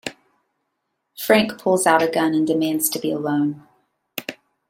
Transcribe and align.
Frank 1.15 1.59
pulls 1.59 1.85
out 1.85 2.01
a 2.01 2.07
gun 2.07 2.33
and 2.33 2.47
demands 2.47 2.89
to 2.89 2.97
be 2.97 3.11
alone. 3.11 3.61